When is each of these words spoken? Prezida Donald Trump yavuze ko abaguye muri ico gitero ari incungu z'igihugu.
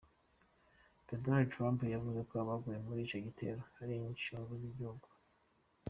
Prezida 1.05 1.23
Donald 1.31 1.49
Trump 1.53 1.79
yavuze 1.95 2.19
ko 2.27 2.33
abaguye 2.43 2.77
muri 2.85 2.99
ico 3.05 3.17
gitero 3.27 3.61
ari 3.81 3.93
incungu 3.95 4.51
z'igihugu. 4.61 5.07